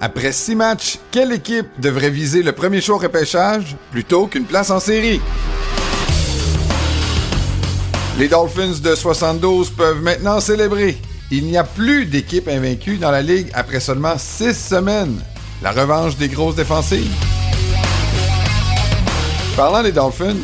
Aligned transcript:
Après 0.00 0.32
six 0.32 0.54
matchs, 0.54 0.98
quelle 1.10 1.32
équipe 1.32 1.68
devrait 1.80 2.10
viser 2.10 2.42
le 2.42 2.52
premier 2.52 2.80
choix 2.82 2.96
au 2.96 2.98
repêchage 2.98 3.76
plutôt 3.90 4.26
qu'une 4.26 4.44
place 4.44 4.70
en 4.70 4.78
série? 4.78 5.20
Les 8.18 8.28
Dolphins 8.28 8.78
de 8.82 8.94
72 8.94 9.70
peuvent 9.70 10.02
maintenant 10.02 10.40
célébrer. 10.40 10.98
Il 11.30 11.46
n'y 11.46 11.56
a 11.56 11.64
plus 11.64 12.04
d'équipe 12.04 12.46
invaincue 12.48 12.98
dans 12.98 13.10
la 13.10 13.22
ligue 13.22 13.48
après 13.54 13.80
seulement 13.80 14.16
six 14.18 14.54
semaines. 14.54 15.18
La 15.62 15.72
revanche 15.72 16.16
des 16.16 16.28
grosses 16.28 16.56
défensives? 16.56 17.12
Parlant 19.56 19.82
des 19.82 19.92
Dolphins, 19.92 20.36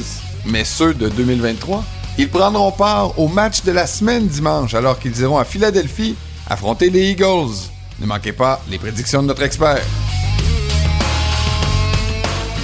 mais 0.46 0.64
ceux 0.64 0.94
de 0.94 1.10
2023, 1.10 1.84
ils 2.16 2.30
prendront 2.30 2.72
part 2.72 3.18
au 3.18 3.28
match 3.28 3.62
de 3.64 3.72
la 3.72 3.86
semaine 3.86 4.26
dimanche 4.26 4.72
alors 4.72 4.98
qu'ils 4.98 5.20
iront 5.20 5.36
à 5.36 5.44
Philadelphie 5.44 6.16
affronter 6.48 6.88
les 6.88 7.10
Eagles. 7.10 7.71
Ne 8.02 8.08
manquez 8.08 8.32
pas 8.32 8.60
les 8.68 8.78
prédictions 8.78 9.22
de 9.22 9.28
notre 9.28 9.42
expert. 9.42 9.80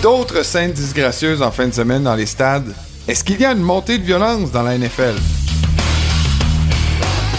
D'autres 0.03 0.45
scènes 0.45 0.73
disgracieuses 0.73 1.43
en 1.43 1.53
fin 1.53 1.69
de 1.69 1.73
semaine 1.73 2.03
dans 2.03 2.17
les 2.17 2.27
stades. 2.27 2.75
Est-ce 3.07 3.23
qu'il 3.23 3.41
y 3.41 3.45
a 3.45 3.53
une 3.53 3.63
montée 3.63 3.99
de 3.99 4.03
violence 4.03 4.51
dans 4.51 4.63
la 4.63 4.77
NFL? 4.77 5.15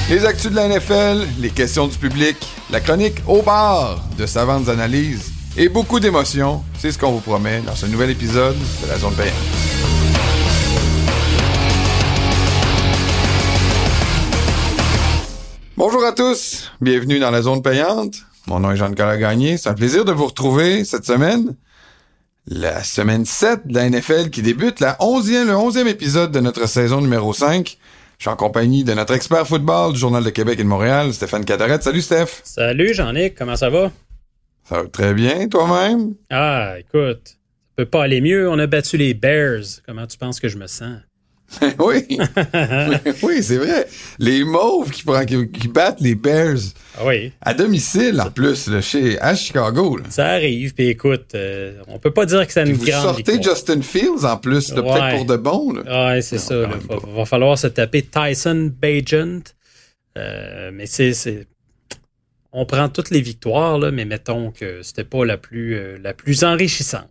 Les 0.09 0.25
actus 0.25 0.50
de 0.50 0.55
la 0.55 0.70
NFL, 0.70 1.27
les 1.39 1.50
questions 1.50 1.88
du 1.88 1.97
public, 1.97 2.38
la 2.72 2.80
chronique 2.80 3.17
au 3.27 3.42
bar 3.42 4.02
de 4.17 4.25
savantes 4.25 4.70
analyses 4.70 5.31
et 5.58 5.67
beaucoup 5.67 6.00
d'émotions, 6.00 6.64
c'est 6.80 6.94
ce 6.94 6.97
qu'on 6.97 7.11
vous 7.11 7.20
promet 7.20 7.59
dans 7.59 7.75
ce 7.75 7.86
nouvel 7.86 8.11
épisode 8.11 8.55
de 8.81 8.88
la 8.88 8.97
Zone 8.97 9.14
Payante. 9.14 9.89
Bonjour 15.80 16.03
à 16.03 16.11
tous, 16.11 16.69
bienvenue 16.81 17.19
dans 17.19 17.31
la 17.31 17.41
zone 17.41 17.61
payante. 17.61 18.16
Mon 18.47 18.59
nom 18.59 18.72
est 18.72 18.75
Jean-Nicolas 18.75 19.16
Gagné. 19.16 19.55
C'est 19.55 19.69
un 19.69 19.73
plaisir 19.73 20.03
de 20.03 20.11
vous 20.11 20.25
retrouver 20.25 20.83
cette 20.83 21.05
semaine. 21.05 21.55
La 22.45 22.83
semaine 22.83 23.23
7 23.23 23.66
de 23.66 23.75
la 23.75 23.89
NFL 23.89 24.30
qui 24.30 24.41
débute, 24.41 24.81
la 24.81 24.95
11e, 24.95 25.45
le 25.45 25.53
11e 25.53 25.88
épisode 25.88 26.33
de 26.33 26.41
notre 26.41 26.67
saison 26.67 26.99
numéro 26.99 27.31
5. 27.31 27.77
Je 28.17 28.23
suis 28.23 28.30
en 28.30 28.36
compagnie 28.36 28.83
de 28.83 28.94
notre 28.94 29.13
expert 29.13 29.47
football 29.47 29.94
du 29.94 29.99
Journal 29.99 30.21
de 30.21 30.31
Québec 30.31 30.59
et 30.59 30.63
de 30.63 30.67
Montréal, 30.67 31.13
Stéphane 31.13 31.45
Catarette. 31.45 31.83
Salut 31.83 32.02
Steph. 32.02 32.41
Salut 32.43 32.93
Jean-Nic, 32.93 33.36
comment 33.36 33.55
ça 33.55 33.69
va? 33.69 33.89
Ça 34.66 34.81
va 34.81 34.89
très 34.89 35.14
bien, 35.14 35.47
toi-même? 35.47 36.14
Ah, 36.30 36.73
écoute, 36.77 37.21
ça 37.25 37.36
peut 37.77 37.86
pas 37.86 38.03
aller 38.03 38.19
mieux. 38.19 38.49
On 38.49 38.59
a 38.59 38.67
battu 38.67 38.97
les 38.97 39.14
Bears. 39.14 39.64
Comment 39.86 40.08
tu 40.08 40.17
penses 40.17 40.41
que 40.41 40.49
je 40.49 40.58
me 40.58 40.67
sens? 40.67 40.97
oui. 41.80 42.05
oui, 43.23 43.44
c'est 43.44 43.58
vrai. 43.58 43.88
Les 44.19 44.44
Mauves 44.44 44.92
qui, 44.92 45.03
qui, 45.52 45.67
battent 45.67 46.00
les 46.00 46.16
Bears. 46.16 46.58
Ah 46.97 47.05
oui. 47.05 47.31
À 47.42 47.53
domicile, 47.53 48.22
en 48.22 48.30
plus, 48.30 48.67
là, 48.67 48.81
chez, 48.81 49.19
à 49.19 49.36
Chicago. 49.36 49.97
Là. 49.97 50.03
Ça 50.09 50.27
arrive. 50.27 50.73
Puis 50.73 50.89
écoute, 50.89 51.31
euh, 51.36 51.81
on 51.88 52.00
peut 52.00 52.11
pas 52.11 52.25
dire 52.25 52.47
que 52.47 52.59
une 52.59 52.73
vous 52.73 52.86
grande 52.86 53.16
sortez 53.16 53.42
Justin 53.42 53.81
Fields, 53.81 54.25
en 54.25 54.38
plus, 54.38 54.72
Ouais. 54.72 54.81
peut-être 54.81 55.16
pour 55.16 55.25
de 55.25 55.38
bon. 55.38 55.73
Là. 55.73 56.14
Ouais, 56.14 56.22
c'est 56.22 56.38
ça. 56.38 56.55
même 56.55 56.80
Va, 57.16 57.25
falloir 57.25 57.58
se 57.58 57.67
taper 57.67 58.03
Tyson 58.03 58.72
Bagent. 58.80 59.53
Euh, 60.17 60.71
mais 60.73 60.86
c'est, 60.86 61.48
On 62.52 62.66
prend 62.66 62.89
toutes 62.89 63.11
les 63.11 63.21
victoires, 63.21 63.77
là, 63.77 63.92
mais 63.92 64.05
mettons 64.05 64.52
que 64.52 64.81
c'était 64.81 65.04
pas 65.04 65.23
la 65.23 65.37
plus, 65.37 65.76
euh, 65.76 65.98
la 66.02 66.14
plus 66.14 66.43
enrichissante. 66.43 67.10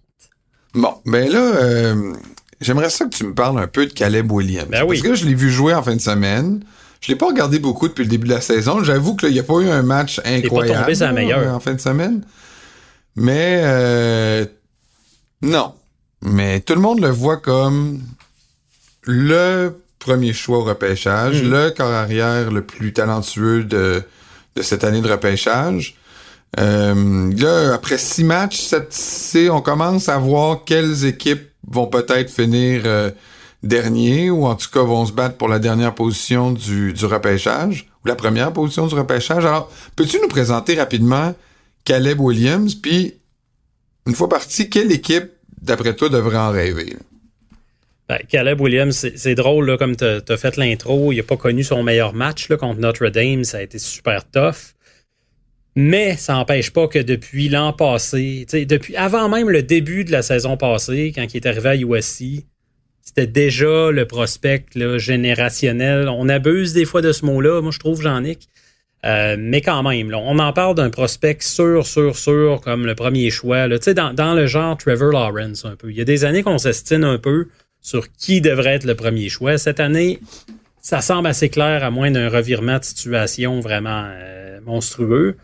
Bon, 0.75 0.94
ben 1.06 1.31
là, 1.31 1.38
euh, 1.38 2.12
j'aimerais 2.60 2.91
ça 2.91 3.04
que 3.04 3.10
tu 3.10 3.24
me 3.24 3.34
parles 3.34 3.58
un 3.58 3.66
peu 3.66 3.86
de 3.86 3.92
Caleb 3.92 4.30
Williams. 4.30 4.69
Ben 4.70 4.84
oui. 4.86 4.98
Parce 5.00 5.08
que 5.08 5.14
je 5.14 5.26
l'ai 5.26 5.34
vu 5.34 5.50
jouer 5.50 5.74
en 5.74 5.82
fin 5.82 5.94
de 5.96 6.00
semaine. 6.00 6.62
Je 7.00 7.08
l'ai 7.08 7.16
pas 7.16 7.26
regardé 7.26 7.58
beaucoup 7.60 7.86
depuis 7.88 8.02
le 8.04 8.10
début 8.10 8.26
de 8.28 8.34
la 8.34 8.41
saison. 8.41 8.82
J'avoue 8.82 9.14
qu'il 9.14 9.30
n'y 9.30 9.38
a 9.38 9.44
pas 9.44 9.58
eu 9.60 9.69
un 9.70 9.82
match 9.82 10.20
incroyable 10.24 10.92
tombé 10.96 11.12
meilleure. 11.12 11.54
en 11.54 11.60
fin 11.60 11.74
de 11.74 11.80
semaine. 11.80 12.22
Mais 13.14 13.60
euh, 13.62 14.44
non. 15.42 15.74
Mais 16.22 16.60
tout 16.60 16.74
le 16.74 16.80
monde 16.80 17.00
le 17.00 17.10
voit 17.10 17.36
comme 17.36 18.00
le 19.02 19.72
premier 20.00 20.32
choix 20.32 20.58
au 20.58 20.64
repêchage, 20.64 21.42
Mm. 21.42 21.50
le 21.50 21.70
corps 21.70 21.92
arrière 21.92 22.50
le 22.50 22.62
plus 22.62 22.92
talentueux 22.92 23.64
de, 23.64 24.02
de 24.56 24.62
cette 24.62 24.84
année 24.84 25.00
de 25.00 25.08
repêchage. 25.08 25.96
Euh, 26.58 27.32
là, 27.36 27.75
après 27.75 27.98
six 27.98 28.25
matchs, 28.25 28.60
cette- 28.60 29.50
on 29.50 29.60
commence 29.60 30.08
à 30.08 30.19
voir 30.19 30.64
quelles 30.64 31.04
équipes 31.04 31.47
vont 31.71 31.87
peut-être 31.87 32.31
finir 32.31 32.83
euh, 32.84 33.11
dernier 33.62 34.31
ou 34.31 34.47
en 34.47 34.55
tout 34.55 34.69
cas 34.73 34.83
vont 34.83 35.06
se 35.06 35.12
battre 35.12 35.37
pour 35.37 35.49
la 35.49 35.59
dernière 35.59 35.95
position 35.95 36.53
du, 36.53 36.95
repêchage 37.03 37.89
ou 38.05 38.09
la 38.09 38.15
première 38.15 38.53
position 38.53 38.87
du 38.87 38.95
repêchage. 38.95 39.45
Alors, 39.45 39.71
peux-tu 39.97 40.19
nous 40.21 40.29
présenter 40.29 40.75
rapidement 40.75 41.34
Caleb 41.84 42.21
Williams, 42.21 42.75
puis 42.75 43.15
une 44.06 44.15
fois 44.15 44.29
parti, 44.29 44.71
quelle 44.71 44.93
équipe, 44.93 45.31
d'après 45.61 45.95
toi, 45.95 46.09
devrait 46.09 46.39
en 46.39 46.51
rêver? 46.51 46.97
Ben, 48.09 48.19
Caleb 48.27 48.61
Williams, 48.61 49.06
c'est 49.17 49.35
drôle, 49.35 49.67
là, 49.67 49.77
comme 49.77 49.97
tu 49.97 50.05
as 50.05 50.37
fait 50.37 50.56
l'intro, 50.56 51.12
il 51.12 51.19
n'a 51.19 51.23
pas 51.23 51.37
connu 51.37 51.62
son 51.62 51.83
meilleur 51.83 52.15
match 52.15 52.49
contre 52.49 52.81
Notre 52.81 53.09
Dame, 53.09 53.45
ça 53.45 53.59
a 53.59 53.62
été 53.62 53.79
super 53.79 54.25
tough. 54.31 54.75
Mais 55.81 56.16
ça 56.16 56.33
n'empêche 56.33 56.72
pas 56.72 56.89
que 56.89 56.99
depuis 56.99 57.49
l'an 57.49 57.72
passé, 57.72 58.44
depuis 58.53 58.97
avant 58.97 59.28
même 59.28 59.49
le 59.49 59.62
début 59.62 60.03
de 60.03 60.11
la 60.11 60.22
saison 60.22 60.56
passée, 60.56 61.12
quand 61.15 61.22
il 61.33 61.37
est 61.37 61.47
arrivé 61.47 61.69
à 61.69 61.77
USC, 61.77 62.44
c'était 63.00 63.28
déjà 63.28 63.93
le 63.93 64.05
prospect 64.05 64.65
générationnel. 64.97 66.09
On 66.09 66.28
abuse 66.28 66.72
des 66.72 66.84
fois 66.84 67.00
de 67.00 67.12
ce 67.12 67.25
mot-là, 67.25 67.61
moi 67.61 67.71
je 67.71 67.78
trouve, 67.78 68.03
Jean-Nic. 68.03 68.49
Euh, 69.06 69.37
mais 69.38 69.61
quand 69.61 69.84
même, 69.84 70.12
on 70.12 70.41
en 70.41 70.53
parle 70.53 70.75
d'un 70.75 70.91
prospect 70.91 71.37
sûr, 71.38 71.87
sûr, 71.87 72.17
sûr, 72.17 72.61
comme 72.61 72.84
le 72.84 72.97
premier 72.97 73.31
choix. 73.31 73.69
là. 73.69 73.78
Dans, 73.78 74.12
dans 74.12 74.34
le 74.34 74.49
genre 74.49 74.77
Trevor 74.77 75.12
Lawrence 75.12 75.65
un 75.65 75.77
peu. 75.77 75.93
Il 75.93 75.97
y 75.97 76.00
a 76.00 76.05
des 76.05 76.25
années 76.25 76.43
qu'on 76.43 76.59
s'estime 76.59 77.05
un 77.05 77.19
peu 77.19 77.47
sur 77.81 78.11
qui 78.11 78.41
devrait 78.41 78.75
être 78.75 78.84
le 78.84 78.97
premier 78.97 79.28
choix. 79.28 79.59
Cette 79.59 79.78
année, 79.78 80.19
ça 80.83 81.03
semble 81.03 81.28
assez 81.28 81.50
clair, 81.50 81.84
à 81.84 81.93
moins 81.93 82.11
d'un 82.11 82.28
revirement 82.28 82.81
de 82.81 82.84
situation 82.84 83.61
vraiment 83.61 84.09
euh, 84.11 84.59
monstrueux. 84.67 85.37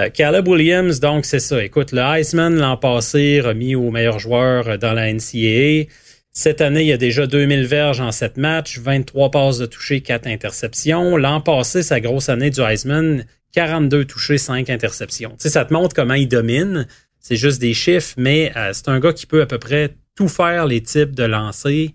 Euh, 0.00 0.08
Caleb 0.08 0.48
Williams, 0.48 1.00
donc, 1.00 1.26
c'est 1.26 1.40
ça. 1.40 1.62
Écoute, 1.62 1.92
le 1.92 2.00
Heisman 2.00 2.56
l'an 2.56 2.78
passé, 2.78 3.40
remis 3.40 3.74
au 3.74 3.90
meilleur 3.90 4.18
joueur 4.18 4.68
euh, 4.68 4.76
dans 4.78 4.94
la 4.94 5.12
NCAA. 5.12 5.90
Cette 6.32 6.62
année, 6.62 6.80
il 6.80 6.86
y 6.86 6.92
a 6.92 6.96
déjà 6.96 7.26
2000 7.26 7.66
verges 7.66 8.00
en 8.00 8.10
7 8.10 8.38
matchs, 8.38 8.78
23 8.78 9.30
passes 9.30 9.58
de 9.58 9.66
toucher, 9.66 10.00
4 10.00 10.26
interceptions. 10.26 11.18
L'an 11.18 11.42
passé, 11.42 11.82
sa 11.82 12.00
grosse 12.00 12.30
année 12.30 12.48
du 12.48 12.62
Heisman, 12.62 13.26
42 13.52 14.06
touchés, 14.06 14.38
5 14.38 14.70
interceptions. 14.70 15.32
Tu 15.32 15.36
sais, 15.40 15.50
ça 15.50 15.66
te 15.66 15.74
montre 15.74 15.94
comment 15.94 16.14
il 16.14 16.26
domine. 16.26 16.86
C'est 17.20 17.36
juste 17.36 17.60
des 17.60 17.74
chiffres, 17.74 18.14
mais 18.16 18.50
euh, 18.56 18.70
c'est 18.72 18.88
un 18.88 18.98
gars 18.98 19.12
qui 19.12 19.26
peut 19.26 19.42
à 19.42 19.46
peu 19.46 19.58
près 19.58 19.90
tout 20.16 20.28
faire 20.28 20.66
les 20.66 20.80
types 20.80 21.14
de 21.14 21.24
lancers. 21.24 21.90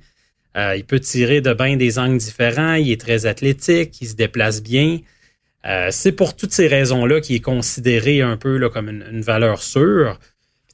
Il 0.75 0.85
peut 0.87 0.99
tirer 0.99 1.39
de 1.39 1.53
bien 1.53 1.77
des 1.77 1.99
angles 1.99 2.17
différents. 2.17 2.73
Il 2.73 2.91
est 2.91 2.99
très 2.99 3.27
athlétique. 3.27 4.01
Il 4.01 4.07
se 4.07 4.15
déplace 4.15 4.63
bien. 4.63 5.01
Euh, 5.67 5.89
c'est 5.91 6.13
pour 6.13 6.35
toutes 6.35 6.53
ces 6.53 6.67
raisons-là 6.67 7.19
qu'il 7.19 7.35
est 7.35 7.41
considéré 7.41 8.21
un 8.21 8.37
peu 8.37 8.69
comme 8.69 8.89
une, 8.89 9.21
valeur 9.21 9.61
sûre. 9.61 10.19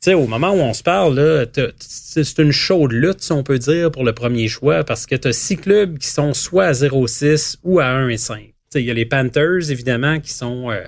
Au 0.08 0.28
moment 0.28 0.52
où 0.52 0.59
on 0.59 0.74
se 0.74 0.84
parle, 0.84 1.48
c'est 1.80 2.38
une 2.38 2.52
chaude 2.52 2.92
lutte, 2.92 3.22
si 3.22 3.31
on 3.31 3.42
peut 3.42 3.57
dire, 3.57 3.90
pour 3.90 4.04
le 4.04 4.13
premier 4.13 4.50
choix, 4.50 4.84
parce 4.84 5.06
que 5.06 5.16
tu 5.16 5.30
as 5.30 5.34
six 5.34 5.56
clubs 5.56 5.98
qui 5.98 6.07
sont 6.07 6.34
soit 6.34 6.66
à 6.66 6.72
0-6 6.74 7.57
ou 7.63 7.80
à 7.80 7.86
1 7.86 8.10
et 8.10 8.18
5. 8.18 8.40
Tu 8.42 8.51
sais, 8.69 8.81
Il 8.81 8.86
y 8.86 8.92
a 8.92 8.94
les 8.94 9.06
Panthers, 9.06 9.72
évidemment, 9.72 10.19
qui 10.19 10.31
sont 10.34 10.69
euh, 10.69 10.84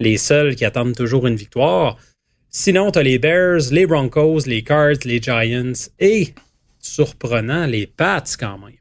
les 0.00 0.16
seuls 0.18 0.56
qui 0.56 0.64
attendent 0.64 0.96
toujours 0.96 1.28
une 1.28 1.36
victoire. 1.36 1.96
Sinon, 2.50 2.90
tu 2.90 2.98
as 2.98 3.04
les 3.04 3.20
Bears, 3.20 3.70
les 3.70 3.86
Broncos, 3.86 4.40
les 4.46 4.62
Cards, 4.62 5.04
les 5.04 5.22
Giants 5.22 5.88
et, 6.00 6.34
surprenant, 6.80 7.66
les 7.66 7.86
Pats 7.86 8.24
quand 8.38 8.58
même. 8.58 8.79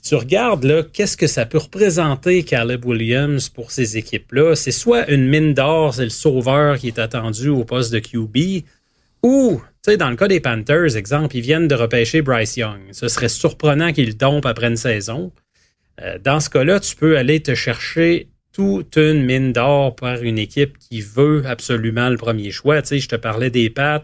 Puis 0.00 0.08
tu 0.08 0.14
regardes 0.14 0.64
là, 0.64 0.82
qu'est-ce 0.82 1.16
que 1.16 1.26
ça 1.26 1.44
peut 1.44 1.58
représenter 1.58 2.42
Caleb 2.42 2.86
Williams 2.86 3.50
pour 3.50 3.70
ces 3.70 3.98
équipes-là? 3.98 4.54
C'est 4.54 4.70
soit 4.70 5.10
une 5.10 5.28
mine 5.28 5.52
d'or, 5.52 5.94
c'est 5.94 6.04
le 6.04 6.10
sauveur 6.10 6.78
qui 6.78 6.88
est 6.88 6.98
attendu 6.98 7.48
au 7.48 7.64
poste 7.64 7.92
de 7.92 7.98
QB, 7.98 8.64
ou, 9.22 9.60
tu 9.84 9.90
sais, 9.90 9.96
dans 9.98 10.08
le 10.08 10.16
cas 10.16 10.28
des 10.28 10.40
Panthers, 10.40 10.96
exemple, 10.96 11.36
ils 11.36 11.42
viennent 11.42 11.68
de 11.68 11.74
repêcher 11.74 12.22
Bryce 12.22 12.56
Young. 12.56 12.80
Ce 12.92 13.08
serait 13.08 13.28
surprenant 13.28 13.92
qu'il 13.92 14.16
tombe 14.16 14.46
après 14.46 14.68
une 14.68 14.76
saison. 14.76 15.32
Euh, 16.00 16.18
dans 16.18 16.40
ce 16.40 16.48
cas-là, 16.48 16.80
tu 16.80 16.96
peux 16.96 17.18
aller 17.18 17.40
te 17.40 17.54
chercher 17.54 18.28
toute 18.52 18.96
une 18.96 19.22
mine 19.24 19.52
d'or 19.52 19.94
par 19.94 20.22
une 20.22 20.38
équipe 20.38 20.78
qui 20.78 21.02
veut 21.02 21.42
absolument 21.46 22.08
le 22.08 22.16
premier 22.16 22.50
choix. 22.50 22.80
Tu 22.80 22.88
sais, 22.88 22.98
je 22.98 23.08
te 23.08 23.16
parlais 23.16 23.50
des 23.50 23.68
Pats. 23.68 24.02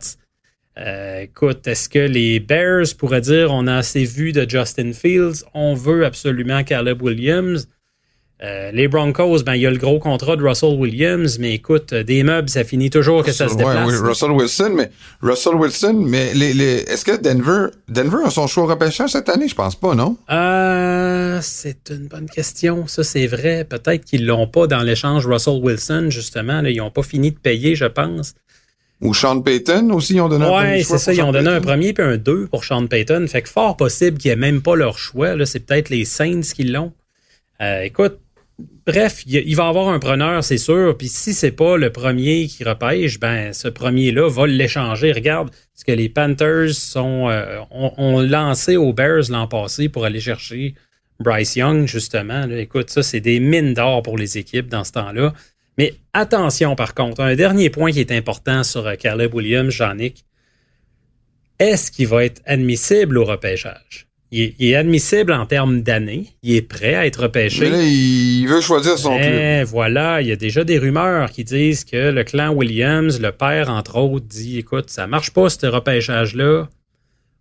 Euh, 0.78 1.20
écoute, 1.23 1.67
est-ce 1.67 1.88
que 1.88 1.99
les 1.99 2.38
Bears 2.38 2.87
pourraient 2.99 3.23
dire 3.23 3.50
on 3.50 3.67
a 3.67 3.76
assez 3.76 4.05
vu 4.05 4.32
de 4.32 4.49
Justin 4.49 4.93
Fields, 4.93 5.44
on 5.55 5.75
veut 5.75 6.05
absolument 6.05 6.64
Caleb 6.64 7.02
Williams? 7.02 7.67
Euh, 8.43 8.70
les 8.70 8.87
Broncos, 8.87 9.44
ben 9.44 9.55
il 9.55 9.62
y 9.62 9.67
a 9.67 9.70
le 9.70 9.78
gros 9.78 9.99
contrat 9.99 10.37
de 10.37 10.46
Russell 10.46 10.78
Williams, 10.78 11.38
mais 11.38 11.55
écoute, 11.55 11.94
des 11.94 12.23
meubles, 12.23 12.50
ça 12.50 12.64
finit 12.64 12.90
toujours 12.90 13.25
que 13.25 13.32
ça 13.32 13.49
se 13.49 13.55
déplace. 13.55 13.88
oui, 13.88 13.94
Russell 13.96 14.31
Wilson, 14.31 14.73
mais 14.75 14.90
Russell 15.23 15.55
Wilson, 15.55 15.94
mais 15.94 16.34
les, 16.34 16.52
les 16.52 16.81
est-ce 16.81 17.06
que 17.06 17.17
Denver, 17.17 17.69
Denver 17.88 18.19
a 18.26 18.31
son 18.31 18.46
choix 18.46 18.64
au 18.64 18.67
repêchage 18.67 19.12
cette 19.12 19.31
année, 19.31 19.49
je 19.49 19.55
pense 19.55 19.75
pas, 19.75 19.94
non 19.94 20.19
euh, 20.31 21.38
c'est 21.40 21.90
une 21.90 22.08
bonne 22.08 22.28
question. 22.28 22.87
Ça, 22.87 23.05
c'est 23.05 23.26
vrai. 23.26 23.64
Peut-être 23.64 24.05
qu'ils 24.05 24.26
l'ont 24.26 24.46
pas 24.46 24.67
dans 24.67 24.82
l'échange 24.82 25.26
Russell 25.26 25.61
Wilson, 25.62 26.08
justement. 26.11 26.61
Là, 26.61 26.69
ils 26.69 26.81
ont 26.82 26.90
pas 26.90 27.02
fini 27.02 27.31
de 27.31 27.38
payer, 27.38 27.75
je 27.75 27.87
pense. 27.87 28.34
Ou 29.03 29.13
Sean 29.13 29.41
Payton 29.43 29.91
aussi, 29.91 30.15
ils 30.15 30.21
ont 30.21 30.29
donné 30.29 30.47
un 30.47 30.49
premier 30.49 30.63
choix. 30.63 30.77
Oui, 30.77 30.85
c'est 30.85 30.99
ça. 30.99 31.13
Ils 31.13 31.23
ont 31.23 31.33
donné 31.33 31.51
un 31.51 31.61
premier 31.61 31.93
puis 31.93 32.05
un 32.05 32.17
deux 32.17 32.47
pour 32.47 32.65
Sean 32.65 32.87
Payton. 32.87 33.27
Fait 33.29 33.43
que 33.43 33.49
fort 33.49 33.77
possible 33.77 34.19
qu'ils 34.19 34.31
aient 34.31 34.37
même 34.37 34.63
pas 34.63 34.75
leur 34.75 34.99
choix. 34.99 35.35
Là, 35.37 35.45
c'est 35.45 35.61
peut-être 35.61 35.91
les 35.91 36.05
Saints 36.05 36.41
qui 36.55 36.65
l'ont. 36.65 36.93
Euh, 37.61 37.83
écoute, 37.83 38.21
Bref, 38.87 39.25
il 39.27 39.55
va 39.57 39.67
avoir 39.67 39.89
un 39.89 39.99
preneur, 39.99 40.43
c'est 40.43 40.57
sûr. 40.59 40.97
Puis 40.97 41.09
si 41.09 41.35
c'est 41.35 41.51
pas 41.51 41.77
le 41.77 41.91
premier 41.91 42.47
qui 42.47 42.65
repêche, 42.65 43.19
ben 43.19 43.53
ce 43.53 43.69
premier-là 43.69 44.31
va 44.31 44.47
l'échanger. 44.47 45.13
Regarde 45.13 45.51
ce 45.75 45.85
que 45.85 45.93
les 45.93 46.09
Panthers 46.09 46.73
sont, 46.73 47.29
euh, 47.29 47.59
ont, 47.71 48.21
lancé 48.23 48.77
aux 48.77 48.93
Bears 48.93 49.25
l'an 49.29 49.47
passé 49.47 49.89
pour 49.89 50.05
aller 50.05 50.21
chercher 50.21 50.75
Bryce 51.21 51.57
Young, 51.57 51.87
justement. 51.87 52.49
Écoute, 52.49 52.89
ça, 52.89 53.03
c'est 53.03 53.21
des 53.21 53.41
mines 53.41 53.75
d'or 53.75 54.03
pour 54.03 54.17
les 54.17 54.39
équipes 54.39 54.69
dans 54.69 54.85
ce 54.85 54.93
temps-là. 54.93 55.35
Mais 55.78 55.94
attention, 56.12 56.75
par 56.75 56.94
contre, 56.94 57.20
un 57.20 57.34
dernier 57.34 57.70
point 57.70 57.93
qui 57.93 58.00
est 58.00 58.12
important 58.12 58.62
sur 58.62 58.87
euh, 58.87 58.94
Caleb 58.94 59.34
Williams, 59.34 59.73
Jean-Nic. 59.73 60.25
Est-ce 61.58 61.90
qu'il 61.90 62.08
va 62.08 62.25
être 62.25 62.43
admissible 62.44 63.19
au 63.19 63.25
repêchage? 63.25 64.06
Il 64.32 64.55
est, 64.58 64.75
admissible 64.75 65.32
en 65.32 65.46
termes 65.46 65.82
d'années. 65.82 66.26
Il 66.43 66.56
est 66.56 66.62
prêt 66.62 66.94
à 66.94 67.06
être 67.06 67.23
repêché. 67.23 67.61
Mais 67.61 67.70
là, 67.70 67.82
il 67.82 68.46
veut 68.46 68.61
choisir 68.61 68.99
son 68.99 69.17
club. 69.17 69.67
Voilà, 69.69 70.20
il 70.20 70.26
y 70.26 70.32
a 70.32 70.37
déjà 70.37 70.64
des 70.64 70.78
rumeurs 70.78 71.31
qui 71.31 71.44
disent 71.44 71.84
que 71.84 72.11
le 72.11 72.25
clan 72.25 72.52
Williams, 72.52 73.20
le 73.20 73.31
père 73.31 73.70
entre 73.70 73.96
autres, 73.99 74.26
dit 74.26 74.58
écoute, 74.58 74.90
ça 74.90 75.06
marche 75.06 75.31
pas 75.31 75.49
ce 75.49 75.67
repêchage-là. 75.67 76.69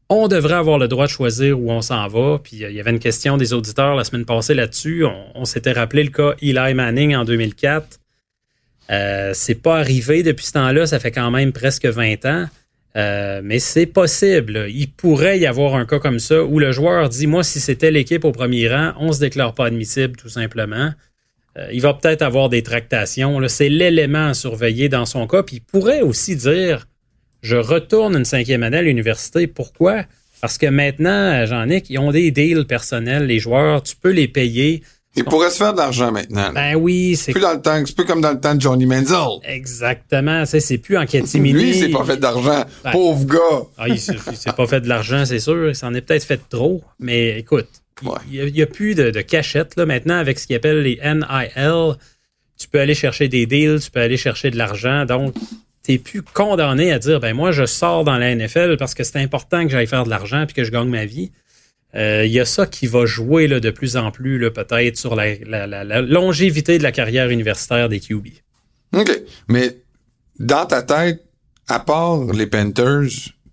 On 0.10 0.28
devrait 0.28 0.54
avoir 0.54 0.78
le 0.78 0.88
droit 0.88 1.08
de 1.08 1.12
choisir 1.12 1.60
où 1.60 1.72
on 1.72 1.82
s'en 1.82 2.08
va. 2.08 2.40
Puis 2.42 2.64
euh, 2.64 2.70
il 2.70 2.76
y 2.76 2.80
avait 2.80 2.92
une 2.92 3.00
question 3.00 3.38
des 3.38 3.54
auditeurs 3.54 3.96
la 3.96 4.04
semaine 4.04 4.26
passée 4.26 4.54
là-dessus. 4.54 5.06
On, 5.34 5.46
s'était 5.46 5.72
rappelé 5.72 6.04
le 6.04 6.12
cas 6.12 6.36
Eli 6.40 6.76
Manning 6.76 7.16
en 7.16 7.26
2004. 7.26 8.00
Euh, 8.92 9.32
c'est 9.34 9.56
pas 9.56 9.78
arrivé 9.78 10.24
depuis 10.24 10.46
ce 10.46 10.54
temps-là. 10.54 10.86
Ça 10.86 11.00
fait 11.00 11.12
quand 11.12 11.32
même 11.32 11.52
presque 11.52 11.86
20 11.86 12.26
ans. 12.26 12.46
Euh, 12.96 13.42
mais 13.44 13.60
c'est 13.60 13.88
possible. 13.88 14.68
Il 14.70 14.90
pourrait 14.90 15.38
y 15.40 15.46
avoir 15.46 15.76
un 15.76 15.86
cas 15.86 16.00
comme 16.00 16.20
ça 16.20 16.44
où 16.44 16.60
le 16.60 16.72
joueur 16.72 17.10
dit 17.10 17.28
Moi, 17.28 17.44
si 17.44 17.60
c'était 17.60 17.92
l'équipe 17.92 18.24
au 18.24 18.32
premier 18.32 18.70
rang, 18.70 18.94
on 19.00 19.12
se 19.12 19.20
déclare 19.20 19.54
pas 19.54 19.66
admissible, 19.66 20.16
tout 20.16 20.30
simplement. 20.30 20.92
Euh, 21.58 21.68
il 21.74 21.82
va 21.82 21.94
peut-être 21.94 22.22
avoir 22.22 22.50
des 22.50 22.64
tractations. 22.64 23.40
C'est 23.48 23.70
l'élément 23.70 24.28
à 24.28 24.34
surveiller 24.34 24.88
dans 24.88 25.06
son 25.06 25.28
cas. 25.28 25.44
Puis 25.44 25.58
il 25.58 25.62
pourrait 25.62 26.02
aussi 26.02 26.36
dire 26.36 26.88
Je 27.42 27.58
retourne 27.58 28.16
une 28.16 28.26
cinquième 28.26 28.64
année 28.64 28.78
à 28.78 28.82
l'université. 28.82 29.48
Pourquoi? 29.48 30.06
Parce 30.40 30.58
que 30.58 30.68
maintenant, 30.68 31.46
Jean-Nic, 31.46 31.90
ils 31.90 31.98
ont 31.98 32.12
des 32.12 32.30
deals 32.32 32.66
personnels, 32.66 33.26
les 33.26 33.40
joueurs, 33.40 33.84
tu 33.84 33.96
peux 33.96 34.12
les 34.12 34.28
payer. 34.28 34.84
Il 35.16 35.24
pourrait 35.24 35.50
se 35.50 35.58
faire 35.58 35.74
de 35.74 35.78
l'argent 35.78 36.12
maintenant. 36.12 36.52
Ben 36.54 36.76
oui, 36.76 37.16
c'est 37.16 37.32
plus 37.32 37.42
dans 37.42 37.54
le 37.54 37.62
temps, 37.62 37.82
c'est 37.86 37.96
plus 37.96 38.06
comme 38.06 38.22
dans 38.22 38.32
le 38.32 38.40
temps 38.40 38.56
de 38.56 38.62
Johnny 38.62 38.86
Manziel. 38.86 39.40
Exactement, 39.44 40.46
c'est 40.46 40.78
plus 40.78 40.98
en 40.98 41.06
catimini. 41.06 41.54
Lui, 41.60 41.70
il 41.70 41.76
s'est 41.76 41.90
pas 41.90 42.04
fait 42.04 42.18
d'argent, 42.18 42.66
ben, 42.84 42.92
pauvre 42.92 43.26
gars. 43.26 43.68
Ah, 43.78 43.88
il 43.88 44.00
s'est 44.00 44.16
pas 44.56 44.68
fait 44.68 44.82
de 44.82 44.90
l'argent, 44.90 45.26
c'est 45.26 45.40
sûr, 45.40 45.70
il 45.70 45.76
s'en 45.76 45.94
est 45.94 46.02
peut-être 46.02 46.26
fait 46.26 46.42
trop, 46.50 46.84
mais 47.00 47.40
écoute, 47.40 47.68
il 48.32 48.52
n'y 48.52 48.62
a, 48.62 48.68
plus 48.68 48.94
de, 48.94 49.10
de 49.10 49.22
cachette 49.22 49.76
là 49.78 49.86
maintenant 49.86 50.18
avec 50.18 50.38
ce 50.40 50.48
qu'ils 50.48 50.56
appellent 50.58 50.82
les 50.82 51.00
NIL. 51.04 51.96
Tu 52.58 52.68
peux 52.70 52.80
aller 52.80 52.96
chercher 52.96 53.28
des 53.28 53.46
deals, 53.46 53.80
tu 53.82 53.92
peux 53.92 54.00
aller 54.00 54.18
chercher 54.18 54.50
de 54.50 54.58
l'argent, 54.58 55.06
donc 55.06 55.34
t'es 55.84 55.98
plus 55.98 56.22
condamné 56.22 56.92
à 56.92 57.00
dire 57.00 57.20
ben 57.20 57.34
moi 57.34 57.52
je 57.52 57.66
sors 57.66 58.04
dans 58.04 58.18
la 58.18 58.34
NFL 58.34 58.78
parce 58.78 58.94
que 58.94 59.04
c'est 59.04 59.20
important 59.20 59.64
que 59.64 59.70
j'aille 59.70 59.88
faire 59.88 60.04
de 60.04 60.10
l'argent 60.10 60.46
puis 60.46 60.56
que 60.56 60.64
je 60.64 60.72
gagne 60.72 60.90
ma 60.90 61.06
vie. 61.06 61.32
Il 61.96 62.02
euh, 62.02 62.26
y 62.26 62.42
a 62.42 62.46
ça 62.46 62.66
qui 62.66 62.88
va 62.88 63.06
jouer 63.06 63.48
là, 63.48 63.62
de 63.62 63.70
plus 63.70 63.96
en 63.96 64.12
plus 64.12 64.52
peut-être 64.52 64.98
sur 64.98 65.16
la, 65.16 66.02
longévité 66.02 66.78
de 66.78 66.84
la 66.84 66.92
carrière 66.92 67.30
universitaire 67.30 67.88
des 67.88 68.02
QB. 68.02 68.28
OK. 68.94 69.22
Mais 69.48 69.78
dans 70.38 70.66
ta 70.66 70.82
tête, 70.84 71.24
à 71.70 71.80
part 71.80 72.26
les 72.34 72.48
Panthers, 72.48 73.08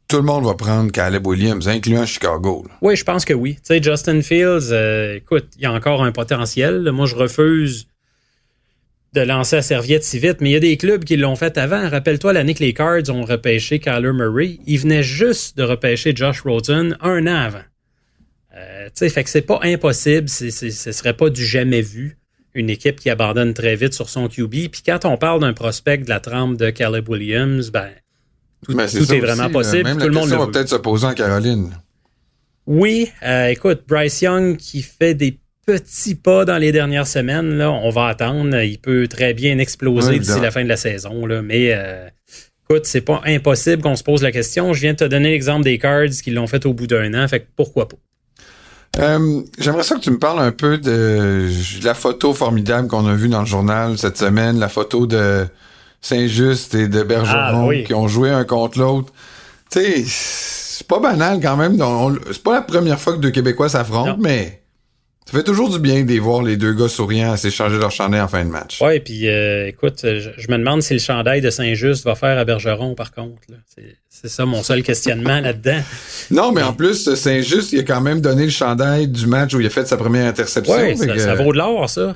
tout 0.09 0.17
le 0.17 0.23
monde 0.25 0.45
va 0.45 0.55
prendre 0.55 0.91
Caleb 0.91 1.25
Williams, 1.25 1.69
incluant 1.69 2.05
Chicago. 2.05 2.67
Oui, 2.81 2.97
je 2.97 3.05
pense 3.05 3.25
que 3.25 3.33
oui. 3.33 3.55
Tu 3.55 3.61
sais, 3.63 3.83
Justin 3.83 4.23
Fields, 4.23 4.73
euh, 4.73 5.17
écoute, 5.17 5.47
il 5.57 5.63
y 5.63 5.67
a 5.67 5.73
encore 5.73 6.03
un 6.03 6.11
potentiel. 6.11 6.91
Moi, 6.91 7.07
je 7.07 7.15
refuse 7.15 7.87
de 9.13 9.21
lancer 9.21 9.57
la 9.57 9.63
serviette 9.63 10.03
si 10.03 10.19
vite, 10.19 10.39
mais 10.41 10.51
il 10.51 10.53
y 10.55 10.57
a 10.57 10.61
des 10.61 10.77
clubs 10.77 11.05
qui 11.05 11.17
l'ont 11.17 11.37
fait 11.37 11.57
avant. 11.59 11.89
Rappelle-toi 11.89 12.33
l'année 12.33 12.55
que 12.55 12.65
les 12.65 12.75
Cards 12.75 13.09
ont 13.09 13.25
repêché 13.25 13.79
Kyler 13.79 14.13
Murray. 14.13 14.59
Ils 14.67 14.81
venaient 14.81 15.05
juste 15.05 15.57
de 15.57 15.63
repêcher 15.63 16.13
Josh 16.17 16.41
Rosen 16.41 16.97
un 17.01 17.27
an 17.29 17.37
avant. 17.37 17.63
Euh, 18.55 18.87
tu 18.87 18.93
sais, 18.95 19.09
fait 19.09 19.25
que 19.25 19.31
c'est 19.31 19.43
pas 19.43 19.61
impossible, 19.63 20.29
ce 20.29 20.51
serait 20.51 21.15
pas 21.15 21.31
du 21.31 21.45
jamais 21.45 21.81
vu 21.81 22.19
une 22.55 22.71
équipe 22.71 23.01
qui 23.01 23.11
abandonne 23.11 23.55
très 23.55 23.77
vite 23.77 23.95
sur 23.95 24.09
son 24.09 24.29
QB. 24.29 24.69
Puis 24.71 24.83
quand 24.85 25.05
on 25.05 25.17
parle 25.17 25.41
d'un 25.41 25.53
prospect 25.53 25.99
de 25.99 26.09
la 26.09 26.21
trempe 26.21 26.57
de 26.57 26.71
Caleb 26.71 27.09
Williams, 27.09 27.71
ben 27.71 27.89
tout, 28.65 28.75
ben, 28.75 28.85
est, 28.85 29.21
vraiment 29.21 29.51
possible. 29.51 29.85
Même 29.85 29.99
tout 29.99 30.09
le 30.09 30.15
monde 30.15 30.29
va 30.29 30.47
peut-être 30.47 30.69
se 30.69 30.77
poser 30.77 31.07
en 31.07 31.15
Caroline. 31.15 31.71
Oui, 32.67 33.11
euh, 33.25 33.49
écoute, 33.49 33.83
Bryce 33.89 34.23
Young 34.23 34.57
qui 34.57 34.83
fait 34.83 35.15
des 35.15 35.39
petits 35.67 36.15
pas 36.15 36.45
dans 36.45 36.59
les 36.59 36.73
dernières 36.73 37.07
semaines, 37.07 37.57
là, 37.57 37.71
on 37.71 37.91
va 37.91 38.07
attendre. 38.07 38.61
Il 38.63 38.79
peut 38.79 39.09
très 39.09 39.35
bien 39.35 39.59
exploser 39.59 40.19
d'ici 40.19 40.41
la 40.41 40.51
fin 40.51 40.63
de 40.63 40.69
la 40.69 40.77
saison, 40.77 41.27
là, 41.27 41.43
mais 41.43 41.73
euh, 41.73 42.09
écoute, 42.69 42.87
c'est 42.87 43.01
pas 43.01 43.21
impossible 43.25 43.83
qu'on 43.83 43.97
se 43.97 44.05
pose 44.05 44.23
la 44.23 44.31
question. 44.31 44.73
Je 44.73 44.81
viens 44.81 44.93
de 44.93 44.99
te 44.99 45.05
donner 45.05 45.31
l'exemple 45.31 45.65
des 45.65 45.79
Cards 45.79 46.11
qui 46.23 46.31
l'ont 46.31 46.47
fait 46.47 46.67
au 46.67 46.75
bout 46.75 46.87
d'un 46.87 47.15
an, 47.15 47.27
fait 47.27 47.41
que 47.41 47.47
pourquoi 47.57 47.89
pas? 47.89 47.97
Euh, 48.99 49.43
j'aimerais 49.59 49.85
ça 49.85 49.95
que 49.95 50.01
tu 50.01 50.11
me 50.11 50.19
parles 50.19 50.41
un 50.41 50.53
peu 50.53 50.79
de, 50.79 51.49
la 51.83 51.95
photo 51.95 52.35
formidable 52.35 52.89
qu'on 52.89 53.07
a 53.07 53.15
vue 53.15 53.29
dans 53.29 53.41
le 53.41 53.47
journal 53.47 53.97
cette 53.97 54.19
semaine, 54.19 54.59
la 54.59 54.69
photo 54.69 55.07
de 55.07 55.47
Saint-Just 56.03 56.75
et 56.75 56.89
de 56.89 57.03
Bergeron 57.03 57.71
ah, 57.71 57.83
qui 57.87 57.95
ont 57.95 58.09
joué 58.09 58.31
un 58.31 58.45
contre 58.45 58.79
l'autre. 58.79 59.13
Tu 59.71 59.81
sais, 59.81 60.05
c'est 60.07 60.87
pas 60.87 60.99
banal 60.99 61.41
quand 61.41 61.57
même. 61.57 61.79
C'est 62.31 62.43
pas 62.43 62.55
la 62.55 62.63
première 62.63 63.01
fois 63.01 63.15
que 63.15 63.19
deux 63.19 63.31
Québécois 63.31 63.69
s'affrontent, 63.69 64.19
mais 64.21 64.62
ça 65.33 65.39
fait 65.39 65.45
toujours 65.45 65.71
du 65.71 65.79
bien 65.79 66.05
de 66.05 66.21
voir 66.21 66.43
les 66.43 66.59
deux 66.59 66.75
gars 66.75 66.91
souriants 66.91 67.33
à 67.33 67.39
s'échanger 67.39 67.79
leur 67.79 67.91
chandail 67.91 68.21
en 68.21 68.29
fin 68.29 68.45
de 68.45 68.51
match. 68.51 68.83
Ouais, 68.83 69.01
puis 69.01 69.29
euh, 69.29 69.67
écoute, 69.67 70.01
je, 70.03 70.51
me 70.51 70.59
demande 70.59 70.83
si 70.83 70.93
le 70.93 70.99
chandail 71.01 71.41
de 71.41 71.49
Saint-Just 71.49 72.05
va 72.05 72.15
faire 72.15 72.37
à 72.37 72.45
Bergeron, 72.45 72.95
par 72.95 73.13
contre. 73.13 73.41
C'est 74.11 74.29
ça 74.29 74.45
mon 74.45 74.63
seul 74.63 74.83
questionnement 74.83 75.41
là-dedans. 75.41 75.81
Non, 76.31 76.53
mais 76.53 76.63
en 76.63 76.75
plus, 76.75 77.15
Saint-Just, 77.15 77.73
il 77.73 77.81
a 77.81 77.83
quand 77.83 78.03
même 78.03 78.21
donné 78.21 78.45
le 78.45 78.51
chandail 78.51 79.09
du 79.09 79.27
match 79.27 79.55
où 79.55 79.61
il 79.61 79.67
a 79.67 79.71
fait 79.71 79.89
sa 79.89 79.97
première 79.97 80.27
interception. 80.27 80.75
Ça, 80.99 81.35
vaut 81.35 81.53
de 81.53 81.57
l'or, 81.57 81.89
ça. 81.89 82.15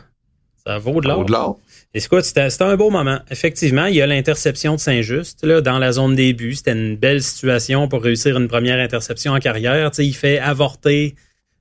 Ça 0.66 0.76
vaut 0.76 1.00
de 1.00 1.08
l'or. 1.08 1.16
Ça 1.16 1.18
vaut 1.20 1.24
de 1.24 1.32
l'or. 1.32 1.58
Écoute, 1.94 2.24
c'était 2.24 2.50
un 2.60 2.76
beau 2.76 2.90
moment. 2.90 3.20
Effectivement, 3.30 3.86
il 3.86 3.94
y 3.94 4.02
a 4.02 4.06
l'interception 4.06 4.74
de 4.74 4.80
Saint-Just 4.80 5.42
là, 5.42 5.62
dans 5.62 5.78
la 5.78 5.92
zone 5.92 6.14
début. 6.14 6.54
C'était 6.54 6.72
une 6.72 6.96
belle 6.96 7.22
situation 7.22 7.88
pour 7.88 8.02
réussir 8.02 8.36
une 8.36 8.48
première 8.48 8.78
interception 8.78 9.32
en 9.32 9.38
carrière. 9.38 9.90
il 9.96 10.14
fait 10.14 10.38
avorter 10.38 11.14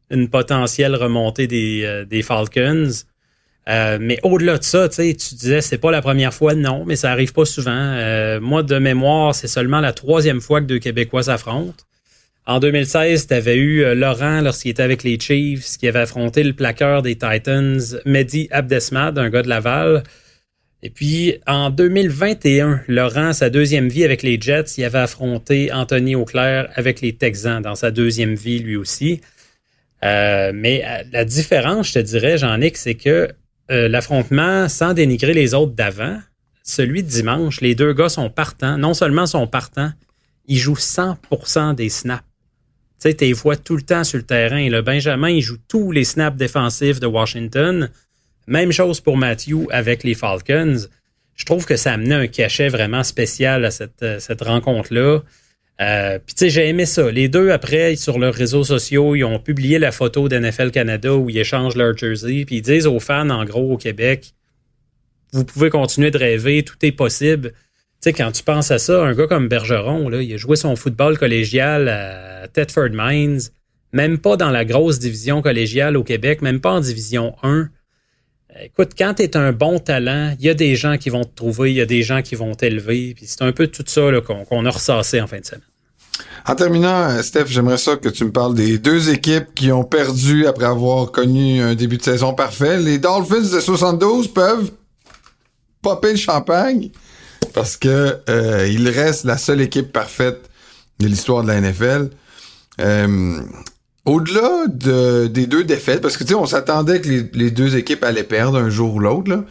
une 0.10 0.30
potentielle 0.30 0.96
remontée 0.96 1.48
des, 1.48 1.84
euh, 1.84 2.22
Falcons. 2.22 2.90
Euh, 3.68 3.98
mais 4.00 4.20
au-delà 4.22 4.60
de 4.60 4.64
ça, 4.64 4.88
tu 4.88 5.14
disais 5.14 5.62
c'est 5.62 5.80
pas 5.80 5.92
la 5.92 6.02
première 6.02 6.34
fois, 6.34 6.54
non, 6.54 6.86
mais 6.86 6.96
ça 6.96 7.12
arrive 7.12 7.34
pas 7.34 7.46
souvent. 7.46 7.72
Euh, 7.72 8.40
moi, 8.40 8.62
de 8.62 8.78
mémoire, 8.78 9.34
c'est 9.34 9.48
seulement 9.48 9.80
la 9.80 9.92
troisième 9.92 10.40
fois 10.42 10.62
que 10.62 10.68
deux 10.68 10.80
Québécois 10.80 11.24
s'affrontent. 11.24 11.84
En 12.46 12.60
2016, 12.60 13.26
tu 13.26 13.34
avais 13.34 13.58
eu 13.58 13.96
Laurent 13.96 14.42
lorsqu'il 14.42 14.70
était 14.70 14.84
avec 14.84 15.02
les 15.02 15.20
Chiefs, 15.20 15.78
qui 15.80 15.88
avait 15.88 16.00
affronté 16.00 16.44
le 16.44 16.54
plaqueur 16.54 17.02
des 17.02 17.16
Titans, 17.16 17.82
Mehdi 18.06 18.48
Abdesmad, 18.52 19.18
un 19.18 19.32
gars 19.32 19.42
de 19.42 19.50
Laval. 19.50 20.04
Et 20.84 20.92
puis, 20.92 21.40
en 21.48 21.72
2021, 21.72 22.82
Laurent, 22.88 23.34
sa 23.34 23.50
deuxième 23.50 23.90
vie 23.90 24.04
avec 24.04 24.22
les 24.22 24.40
Jets, 24.40 24.76
il 24.78 24.84
avait 24.84 25.00
affronté 25.00 25.74
Anthony 25.74 26.14
Auclair 26.14 26.70
avec 26.76 27.02
les 27.02 27.14
Texans 27.14 27.60
dans 27.60 27.74
sa 27.74 27.90
deuxième 27.90 28.36
vie, 28.36 28.60
lui 28.60 28.76
aussi. 28.76 29.22
Euh, 30.04 30.52
mais 30.54 30.84
euh, 30.86 31.04
la 31.12 31.26
différence, 31.26 31.90
je 31.90 31.94
te 31.94 32.00
dirais, 32.00 32.38
Jean-Nic, 32.38 32.78
c'est 32.78 32.96
que 32.96 33.30
euh, 33.72 33.88
l'affrontement, 33.88 34.70
sans 34.70 34.94
dénigrer 34.94 35.34
les 35.34 35.54
autres 35.54 35.74
d'avant, 35.74 36.20
celui 36.64 37.04
de 37.04 37.08
dimanche, 37.08 37.62
les 37.62 37.76
deux 37.76 37.94
gars 37.94 38.10
sont 38.10 38.30
partants. 38.30 38.78
Non 38.78 38.94
seulement 38.94 39.26
sont 39.26 39.48
partants, 39.48 39.92
ils 40.48 40.58
jouent 40.58 40.74
100% 40.74 41.76
des 41.76 41.90
snaps. 41.90 42.24
Tu 43.00 43.10
sais, 43.10 43.14
tu 43.16 43.26
les 43.26 43.34
vois 43.34 43.58
tout 43.58 43.76
le 43.76 43.82
temps 43.82 44.04
sur 44.04 44.18
le 44.18 44.24
terrain. 44.24 44.70
Le 44.70 44.82
Benjamin, 44.82 45.30
il 45.30 45.42
joue 45.42 45.58
tous 45.68 45.92
les 45.92 46.04
snaps 46.04 46.38
défensifs 46.38 47.00
de 47.00 47.08
Washington. 47.08 47.90
Même 48.48 48.72
chose 48.72 49.02
pour 49.02 49.18
Matthew 49.18 49.68
avec 49.72 50.04
les 50.04 50.14
Falcons. 50.14 50.78
Je 51.36 51.46
trouve 51.46 51.66
que 51.66 51.76
ça 51.76 51.94
amenait 51.94 52.16
un 52.16 52.28
cachet 52.28 52.70
vraiment 52.70 53.04
spécial 53.04 53.66
à 53.66 53.72
cette, 53.72 54.06
cette 54.20 54.42
rencontre-là. 54.42 55.22
Euh, 55.82 56.20
Puis 56.26 56.36
tu 56.36 56.46
sais, 56.46 56.50
j'ai 56.50 56.70
aimé 56.70 56.86
ça. 56.86 57.12
Les 57.12 57.28
deux, 57.28 57.52
après, 57.52 57.96
sur 57.96 58.18
leurs 58.18 58.34
réseaux 58.34 58.64
sociaux, 58.64 59.16
ils 59.16 59.26
ont 59.26 59.40
publié 59.40 59.78
la 59.78 59.92
photo 59.92 60.30
d'NFL 60.30 60.72
Canada 60.72 61.16
où 61.16 61.30
ils 61.30 61.38
échangent 61.38 61.76
leur 61.76 61.98
jersey. 61.98 62.46
Puis 62.46 62.58
ils 62.58 62.62
disent 62.62 62.88
aux 62.88 63.00
fans, 63.00 63.30
en 63.30 63.44
gros, 63.44 63.74
au 63.74 63.78
Québec, 63.78 64.34
vous 65.34 65.44
pouvez 65.44 65.70
continuer 65.70 66.12
de 66.12 66.18
rêver, 66.18 66.64
tout 66.64 66.78
est 66.82 66.94
possible. 66.94 67.52
Tu 67.52 68.12
sais, 68.12 68.14
quand 68.14 68.32
tu 68.32 68.44
penses 68.44 68.72
à 68.72 68.78
ça, 68.78 69.04
un 69.04 69.14
gars 69.14 69.28
comme 69.28 69.50
Bergeron, 69.50 70.08
là, 70.08 70.22
il 70.22 70.34
a 70.34 70.38
joué 70.38 70.56
son 70.56 70.76
football 70.76 71.18
collégial 71.18 71.90
à 71.90 72.48
Thetford 72.48 72.92
Mines, 72.92 73.40
même 73.92 74.18
pas 74.18 74.38
dans 74.38 74.52
la 74.52 74.64
grosse 74.64 75.00
division 75.00 75.42
collégiale 75.42 75.98
au 75.98 76.04
Québec, 76.04 76.42
même 76.42 76.62
pas 76.62 76.72
en 76.72 76.80
division 76.80 77.36
1. 77.44 77.70
Écoute, 78.62 78.92
quand 78.98 79.16
tu 79.16 79.24
es 79.24 79.36
un 79.36 79.52
bon 79.52 79.80
talent, 79.80 80.34
il 80.40 80.46
y 80.46 80.50
a 80.50 80.54
des 80.54 80.76
gens 80.76 80.98
qui 80.98 81.10
vont 81.10 81.24
te 81.24 81.36
trouver, 81.36 81.72
il 81.72 81.78
y 81.78 81.82
a 81.82 81.86
des 81.86 82.04
gens 82.04 82.22
qui 82.22 82.36
vont 82.36 82.56
t'élever. 82.56 83.14
Puis 83.16 83.26
c'est 83.28 83.42
un 83.42 83.52
peu 83.52 83.68
tout 83.68 83.84
ça 83.86 84.02
qu'on 84.26 84.66
a 84.66 84.70
ressassé 84.70 85.20
en 85.20 85.28
fin 85.28 85.40
de 85.40 85.46
semaine. 85.46 85.62
En 86.48 86.56
terminant, 86.56 87.22
Steph, 87.22 87.48
j'aimerais 87.48 87.78
ça 87.78 87.98
que 87.98 88.08
tu 88.08 88.24
me 88.24 88.32
parles 88.32 88.56
des 88.56 88.78
deux 88.78 89.10
équipes 89.10 89.54
qui 89.56 89.72
ont 89.72 89.84
perdu 89.84 90.46
après 90.48 90.66
avoir 90.66 91.12
connu 91.12 91.62
un 91.62 91.76
début 91.76 91.98
de 91.98 92.04
saison 92.04 92.34
parfait. 92.34 92.80
Les 92.80 92.98
Dolphins 93.00 93.42
de 93.42 93.60
72 93.60 94.30
peuvent 94.30 94.72
popper 95.82 96.12
le 96.12 96.18
champagne 96.18 96.92
parce 97.54 97.78
que 97.78 98.20
euh, 98.30 98.92
reste 98.94 99.26
la 99.26 99.38
seule 99.38 99.62
équipe 99.62 99.92
parfaite 99.92 100.50
de 101.00 101.08
l'histoire 101.08 101.44
de 101.44 101.48
la 101.48 101.60
NFL. 101.60 102.10
Euh, 102.80 103.40
au-delà 104.06 104.68
de, 104.68 105.28
des 105.28 105.48
deux 105.48 105.64
défaites, 105.64 106.02
parce 106.02 106.18
que 106.18 106.24
tu 106.24 106.30
sais, 106.30 106.36
on 106.36 106.46
s'attendait 106.46 107.02
que 107.02 107.10
les, 107.34 107.52
deux 107.52 107.76
équipes 107.76 108.04
allaient 108.04 108.24
perdre 108.24 108.58
un 108.58 108.70
jour 108.70 108.96
ou 108.96 109.00
l'autre, 109.00 109.30
là. 109.30 109.44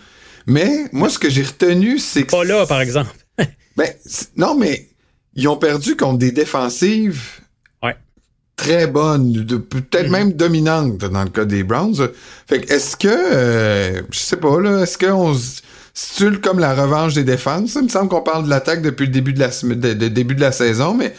Mais 0.47 0.85
moi, 0.93 1.09
ce 1.09 1.19
que 1.19 1.31
j'ai 1.31 1.43
retenu, 1.43 1.99
c'est 1.99 2.25
que. 2.25 2.31
Pas 2.31 2.45
là, 2.45 2.67
par 2.67 2.81
exemple. 2.81 3.11
ben, 3.77 3.89
non, 4.37 4.57
mais 4.57 4.89
ils 5.35 5.49
ont 5.49 5.57
perdu 5.57 5.97
contre 5.97 6.19
des 6.19 6.33
défensives 6.33 7.41
ouais. 7.83 7.97
très 8.57 8.87
bonnes, 8.87 9.33
de, 9.33 9.57
peut-être 9.57 10.09
mm-hmm. 10.09 10.11
même 10.11 10.33
dominantes 10.33 10.99
dans 10.99 11.25
le 11.25 11.31
cas 11.31 11.45
des 11.45 11.63
Browns. 11.63 12.09
Fait 12.47 12.61
que 12.61 12.73
est-ce 12.73 12.97
que 12.97 13.09
euh, 13.09 14.03
je 14.11 14.19
sais 14.19 14.37
pas 14.37 14.61
là, 14.61 14.83
est-ce 14.83 14.99
qu'on 14.99 15.35
stule 15.95 16.41
comme 16.41 16.59
la 16.59 16.75
revanche 16.75 17.15
des 17.15 17.25
défenses? 17.25 17.71
Ça 17.71 17.83
me 17.83 17.89
semble 17.89 18.09
qu'on 18.09 18.23
parle 18.23 18.45
de 18.45 18.51
l'attaque 18.51 18.83
depuis 18.83 19.07
le 19.07 19.13
début 19.13 19.33
de 19.33 19.41
la 19.41 20.09
début 20.11 20.35
de 20.35 20.41
la 20.41 20.53
saison, 20.53 20.95
mais 20.95 21.15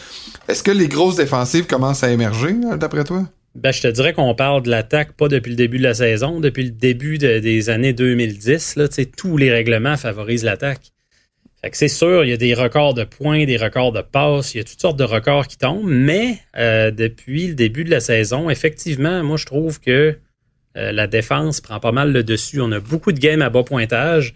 est-ce 0.47 0.61
que 0.61 0.71
les 0.71 0.87
grosses 0.87 1.15
défensives 1.15 1.65
commencent 1.65 2.03
à 2.03 2.11
émerger, 2.11 2.55
d'après 2.77 3.03
toi? 3.03 3.23
Ben, 3.55 3.71
je 3.71 3.81
te 3.81 3.87
dirais 3.87 4.11
qu'on 4.11 4.35
parle 4.35 4.63
de 4.63 4.69
l'attaque 4.69 5.13
pas 5.13 5.29
depuis 5.29 5.51
le 5.51 5.55
début 5.55 5.77
de 5.77 5.83
la 5.83 5.93
saison, 5.93 6.41
depuis 6.41 6.63
le 6.63 6.71
début 6.71 7.17
des 7.17 7.69
années 7.69 7.93
2010. 7.93 8.75
Là, 8.75 8.87
tous 9.17 9.37
les 9.37 9.49
règlements 9.49 9.95
favorisent 9.95 10.43
l'attaque. 10.43 10.91
c'est 11.71 11.87
sûr, 11.87 12.25
il 12.25 12.31
y 12.31 12.33
a 12.33 12.37
des 12.37 12.53
records 12.53 12.93
de 12.93 13.05
points, 13.05 13.45
des 13.45 13.55
records 13.55 13.93
de 13.93 14.01
passes, 14.01 14.53
il 14.53 14.57
y 14.57 14.61
a 14.61 14.65
toutes 14.65 14.81
sortes 14.81 14.99
de 14.99 15.05
records 15.05 15.47
qui 15.47 15.57
tombent, 15.57 15.87
mais 15.87 16.39
euh, 16.57 16.91
depuis 16.91 17.47
le 17.47 17.55
début 17.55 17.85
de 17.85 17.91
la 17.91 18.01
saison, 18.01 18.49
effectivement, 18.49 19.23
moi 19.23 19.37
je 19.37 19.45
trouve 19.45 19.79
que 19.79 20.17
euh, 20.75 20.91
la 20.91 21.07
défense 21.07 21.61
prend 21.61 21.79
pas 21.79 21.93
mal 21.93 22.11
le 22.11 22.23
dessus. 22.23 22.59
On 22.59 22.73
a 22.73 22.81
beaucoup 22.81 23.13
de 23.13 23.19
games 23.19 23.41
à 23.41 23.49
bas 23.49 23.63
pointage. 23.63 24.33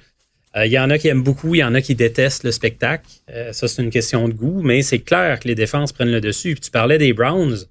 Il 0.56 0.62
euh, 0.62 0.66
y 0.66 0.80
en 0.80 0.90
a 0.90 0.98
qui 0.98 1.08
aiment 1.08 1.24
beaucoup, 1.24 1.54
il 1.54 1.60
y 1.60 1.64
en 1.64 1.76
a 1.76 1.82
qui 1.82 1.94
détestent 1.94 2.44
le 2.44 2.52
spectacle. 2.52 3.08
Euh, 3.30 3.54
ça, 3.54 3.68
c'est 3.68 3.84
une 3.84 3.92
question 3.92 4.28
de 4.28 4.34
goût, 4.34 4.62
mais 4.64 4.82
c'est 4.82 5.00
clair 5.00 5.40
que 5.40 5.48
les 5.48 5.56
défenses 5.56 5.92
prennent 5.92 6.12
le 6.12 6.22
dessus. 6.22 6.56
tu 6.56 6.72
parlais 6.72 6.98
des 6.98 7.14
Browns. 7.14 7.66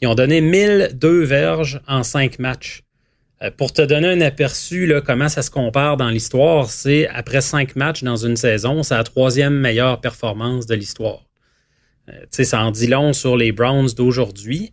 Ils 0.00 0.08
ont 0.08 0.14
donné 0.14 0.40
1002 0.40 1.24
verges 1.24 1.80
en 1.86 2.02
cinq 2.02 2.38
matchs. 2.38 2.82
Euh, 3.42 3.50
pour 3.50 3.74
te 3.74 3.82
donner 3.82 4.08
un 4.08 4.20
aperçu, 4.22 4.86
là, 4.86 5.02
comment 5.02 5.28
ça 5.28 5.42
se 5.42 5.50
compare 5.50 5.98
dans 5.98 6.08
l'histoire, 6.08 6.70
c'est 6.70 7.08
après 7.08 7.42
cinq 7.42 7.76
matchs 7.76 8.02
dans 8.02 8.16
une 8.16 8.36
saison, 8.36 8.82
c'est 8.82 8.94
la 8.94 9.04
troisième 9.04 9.54
meilleure 9.54 10.00
performance 10.00 10.66
de 10.66 10.74
l'histoire. 10.74 11.26
ça 12.30 12.64
en 12.64 12.70
dit 12.70 12.86
long 12.86 13.12
sur 13.12 13.36
les 13.36 13.52
Browns 13.52 13.90
d'aujourd'hui. 13.94 14.72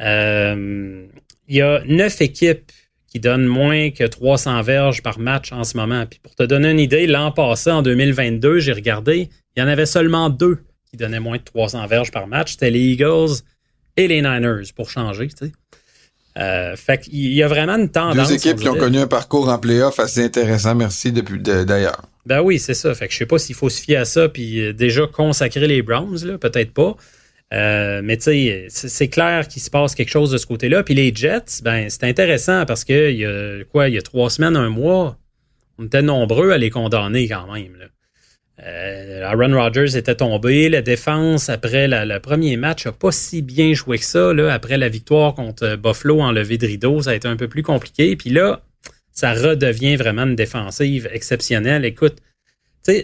Il 0.00 1.06
y 1.48 1.60
a 1.60 1.82
neuf 1.84 2.20
équipes 2.22 2.72
qui 3.08 3.20
donne 3.20 3.46
moins 3.46 3.90
que 3.90 4.04
300 4.04 4.62
verges 4.62 5.02
par 5.02 5.18
match 5.18 5.52
en 5.52 5.64
ce 5.64 5.76
moment. 5.76 6.04
Puis 6.06 6.20
pour 6.22 6.34
te 6.34 6.42
donner 6.42 6.70
une 6.70 6.80
idée, 6.80 7.06
l'an 7.06 7.32
passé, 7.32 7.70
en 7.70 7.82
2022, 7.82 8.58
j'ai 8.58 8.72
regardé, 8.72 9.30
il 9.56 9.60
y 9.60 9.62
en 9.62 9.68
avait 9.68 9.86
seulement 9.86 10.28
deux 10.28 10.58
qui 10.90 10.96
donnaient 10.96 11.20
moins 11.20 11.36
de 11.36 11.42
300 11.42 11.86
verges 11.86 12.10
par 12.10 12.26
match. 12.26 12.52
C'était 12.52 12.70
les 12.70 12.80
Eagles 12.80 13.42
et 13.96 14.08
les 14.08 14.22
Niners, 14.22 14.72
pour 14.74 14.90
changer, 14.90 15.28
tu 15.28 15.46
sais. 15.46 15.52
Euh, 16.38 16.76
fait 16.76 16.98
qu'il 16.98 17.32
y 17.32 17.42
a 17.42 17.48
vraiment 17.48 17.76
une 17.76 17.88
tendance. 17.88 18.28
Deux 18.28 18.34
équipes 18.34 18.60
qui 18.60 18.68
ont 18.68 18.76
connu 18.76 18.98
un 18.98 19.06
parcours 19.06 19.48
en 19.48 19.58
playoff 19.58 19.98
assez 19.98 20.22
intéressant, 20.22 20.74
merci 20.74 21.10
depuis 21.10 21.40
d'ailleurs. 21.40 22.02
Ben 22.26 22.42
oui, 22.42 22.58
c'est 22.58 22.74
ça. 22.74 22.94
Fait 22.94 23.06
que 23.06 23.14
je 23.14 23.18
sais 23.18 23.26
pas 23.26 23.38
s'il 23.38 23.54
faut 23.54 23.70
se 23.70 23.80
fier 23.80 23.96
à 23.96 24.04
ça 24.04 24.28
puis 24.28 24.60
euh, 24.60 24.72
déjà 24.72 25.06
consacrer 25.06 25.66
les 25.66 25.80
Browns, 25.80 26.18
là, 26.24 26.36
peut-être 26.36 26.72
pas. 26.72 26.96
Euh, 27.52 28.00
mais 28.02 28.16
tu 28.16 28.24
sais, 28.24 28.66
c'est 28.68 29.08
clair 29.08 29.46
qu'il 29.46 29.62
se 29.62 29.70
passe 29.70 29.94
quelque 29.94 30.10
chose 30.10 30.30
de 30.30 30.38
ce 30.38 30.46
côté-là. 30.46 30.82
Puis 30.82 30.94
les 30.94 31.14
Jets, 31.14 31.62
ben 31.62 31.88
c'est 31.88 32.04
intéressant 32.04 32.66
parce 32.66 32.84
que 32.84 33.10
il 33.10 33.18
y 33.18 33.24
a 33.24 33.64
quoi, 33.70 33.88
il 33.88 33.94
y 33.94 33.98
a 33.98 34.02
trois 34.02 34.30
semaines, 34.30 34.56
un 34.56 34.68
mois, 34.68 35.16
on 35.78 35.86
était 35.86 36.02
nombreux 36.02 36.50
à 36.50 36.58
les 36.58 36.70
condamner 36.70 37.28
quand 37.28 37.52
même. 37.52 37.76
Euh, 38.64 39.22
Aaron 39.24 39.54
Rodgers 39.54 39.96
était 39.96 40.14
tombé. 40.14 40.68
La 40.68 40.82
défense, 40.82 41.48
après 41.48 41.86
le 41.88 42.18
premier 42.18 42.56
match, 42.56 42.86
a 42.86 42.92
pas 42.92 43.12
si 43.12 43.42
bien 43.42 43.74
joué 43.74 43.98
que 43.98 44.04
ça. 44.04 44.32
Là. 44.32 44.52
Après 44.52 44.78
la 44.78 44.88
victoire 44.88 45.34
contre 45.34 45.76
Buffalo 45.76 46.20
en 46.20 46.32
levée 46.32 46.58
de 46.58 46.66
rideau, 46.66 47.02
ça 47.02 47.10
a 47.10 47.14
été 47.14 47.28
un 47.28 47.36
peu 47.36 47.48
plus 47.48 47.62
compliqué. 47.62 48.16
Puis 48.16 48.30
là, 48.30 48.62
ça 49.12 49.34
redevient 49.34 49.96
vraiment 49.96 50.24
une 50.24 50.36
défensive 50.36 51.08
exceptionnelle. 51.12 51.84
Écoute, 51.84 52.16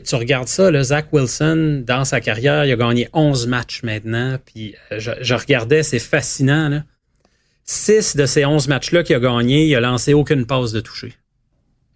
tu 0.04 0.14
regardes 0.14 0.48
ça, 0.48 0.70
le 0.70 0.82
Zach 0.82 1.06
Wilson, 1.12 1.82
dans 1.86 2.04
sa 2.04 2.20
carrière, 2.20 2.64
il 2.64 2.72
a 2.72 2.76
gagné 2.76 3.08
11 3.12 3.46
matchs 3.46 3.82
maintenant. 3.82 4.38
Puis 4.44 4.74
euh, 4.92 4.98
je, 4.98 5.34
regardais, 5.34 5.82
c'est 5.82 5.98
fascinant. 5.98 6.68
Là. 6.68 6.82
Six 7.64 8.16
de 8.16 8.26
ces 8.26 8.44
11 8.44 8.68
matchs-là 8.68 9.02
qu'il 9.02 9.16
a 9.16 9.20
gagné, 9.20 9.66
il 9.66 9.74
a 9.74 9.80
lancé 9.80 10.14
aucune 10.14 10.46
passe 10.46 10.72
de 10.72 10.80
toucher. 10.80 11.14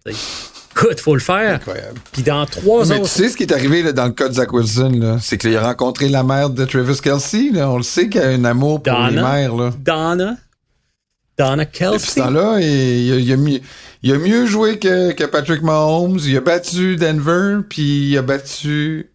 Écoute, 0.05 0.99
faut 0.99 1.15
le 1.15 1.21
faire. 1.21 1.55
Incroyable. 1.55 1.99
Puis 2.11 2.23
dans 2.23 2.45
trois 2.45 2.85
Mais 2.85 2.99
autres... 2.99 3.11
tu 3.11 3.23
sais 3.23 3.29
ce 3.29 3.37
qui 3.37 3.43
est 3.43 3.51
arrivé 3.51 3.91
dans 3.93 4.05
le 4.05 4.11
cas 4.11 4.29
de 4.29 4.33
Zach 4.33 4.53
Wilson, 4.53 5.17
c'est 5.21 5.37
qu'il 5.37 5.55
a 5.55 5.61
rencontré 5.65 6.07
la 6.07 6.23
mère 6.23 6.49
de 6.49 6.65
Travis 6.65 6.99
Kelsey. 7.01 7.51
On 7.55 7.77
le 7.77 7.83
sait 7.83 8.09
qu'il 8.09 8.21
a 8.21 8.27
un 8.27 8.45
amour 8.45 8.83
pour 8.83 8.97
les 9.09 9.15
mères. 9.15 9.55
Là. 9.55 9.73
Donna. 9.79 10.37
Donna 11.37 11.65
Kelsey. 11.65 11.97
Depuis 11.97 12.09
ce 12.09 12.19
temps-là, 12.19 12.59
il, 12.59 13.31
a 13.31 13.35
mis 13.35 13.61
il 14.03 14.13
a 14.13 14.17
mieux 14.17 14.45
joué 14.45 14.79
que, 14.79 15.11
que 15.11 15.23
Patrick 15.23 15.61
Mahomes. 15.61 16.19
Il 16.23 16.37
a 16.37 16.41
battu 16.41 16.95
Denver, 16.95 17.59
puis 17.67 18.09
il 18.09 18.17
a 18.17 18.21
battu 18.21 19.09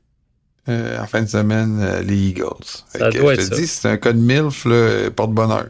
euh, 0.69 0.99
en 0.99 1.07
fin 1.07 1.23
de 1.23 1.29
semaine 1.29 1.81
euh, 1.81 2.03
les 2.03 2.17
Eagles. 2.17 2.47
Ça 2.89 3.11
doit 3.11 3.35
je 3.35 3.49
te 3.49 3.55
dis, 3.55 3.67
c'est 3.67 3.89
un 3.89 3.97
cas 3.97 4.13
de 4.13 4.19
MILF, 4.19 4.65
là, 4.65 5.11
porte-bonheur. 5.11 5.69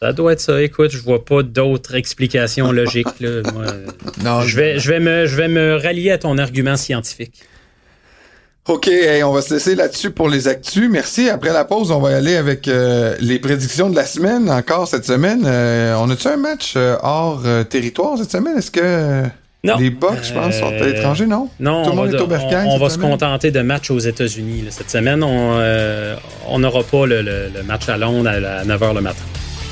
Ça 0.00 0.12
doit 0.12 0.34
être 0.34 0.40
ça. 0.40 0.60
Écoute, 0.60 0.90
je 0.90 0.98
vois 0.98 1.24
pas 1.24 1.42
d'autres 1.42 1.94
explications 1.94 2.70
logiques. 2.72 3.20
Là. 3.20 3.40
non, 4.22 4.42
je 4.42 4.56
vais, 4.56 4.78
je, 4.78 4.90
vais 4.90 5.00
me, 5.00 5.26
je 5.26 5.36
vais 5.36 5.48
me 5.48 5.76
rallier 5.76 6.10
à 6.10 6.18
ton 6.18 6.36
argument 6.36 6.76
scientifique. 6.76 7.42
OK, 8.66 8.90
on 9.24 9.32
va 9.32 9.42
se 9.42 9.52
laisser 9.52 9.74
là-dessus 9.74 10.10
pour 10.10 10.30
les 10.30 10.48
actus. 10.48 10.88
Merci. 10.90 11.28
Après 11.28 11.52
la 11.52 11.66
pause, 11.66 11.90
on 11.90 12.00
va 12.00 12.12
y 12.12 12.14
aller 12.14 12.34
avec 12.34 12.66
euh, 12.66 13.14
les 13.20 13.38
prédictions 13.38 13.90
de 13.90 13.94
la 13.94 14.06
semaine, 14.06 14.50
encore 14.50 14.88
cette 14.88 15.04
semaine. 15.04 15.42
Euh, 15.44 15.94
on 15.98 16.08
a-tu 16.08 16.28
un 16.28 16.38
match 16.38 16.72
euh, 16.76 16.96
hors 17.02 17.42
territoire 17.68 18.16
cette 18.16 18.30
semaine? 18.30 18.56
Est-ce 18.56 18.70
que 18.70 19.24
les 19.64 19.90
Bucks, 19.90 20.24
je 20.24 20.32
pense, 20.32 20.54
sont 20.54 20.68
à 20.68 20.86
l'étranger, 20.86 21.26
non? 21.26 21.50
Non, 21.60 21.84
Tout 21.84 21.90
le 21.90 21.96
monde 21.96 22.14
est 22.14 22.20
au 22.20 22.26
on, 22.26 22.74
on 22.74 22.78
va 22.78 22.88
se 22.88 22.98
contenter 22.98 23.50
de 23.50 23.60
matchs 23.60 23.90
aux 23.90 23.98
États-Unis. 23.98 24.64
Cette 24.70 24.90
semaine, 24.90 25.22
on 25.22 26.58
n'aura 26.58 26.82
pas 26.84 27.04
le, 27.06 27.50
match 27.66 27.90
à 27.90 27.98
Londres 27.98 28.30
à, 28.30 28.64
9h 28.64 28.94
le 28.94 29.00
matin. 29.02 29.24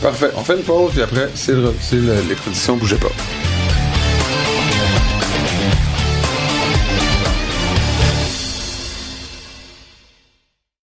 Parfait. 0.02 0.30
On 0.36 0.42
fait 0.42 0.56
une 0.56 0.64
pause, 0.64 0.98
et 0.98 1.02
après, 1.02 1.30
c'est 1.34 1.54
les 1.54 2.34
prédictions. 2.34 2.76
Bougez 2.76 2.96
pas. 2.96 3.08